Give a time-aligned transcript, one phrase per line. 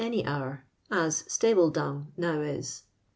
[0.09, 2.81] ny hour, as stable dung now is.